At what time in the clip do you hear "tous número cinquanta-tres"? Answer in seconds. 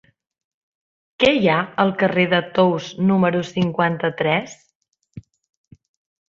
2.55-4.57